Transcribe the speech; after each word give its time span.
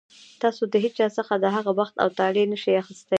تاسو 0.41 0.61
د 0.73 0.75
هېچا 0.83 1.07
څخه 1.17 1.33
د 1.37 1.45
هغه 1.55 1.71
بخت 1.79 1.95
او 2.03 2.09
طالع 2.19 2.43
نه 2.51 2.57
شئ 2.63 2.73
اخیستلی. 2.81 3.09